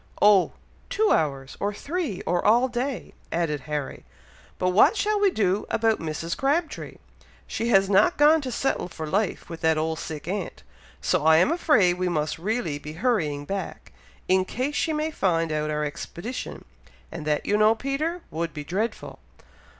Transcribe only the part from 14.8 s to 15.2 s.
may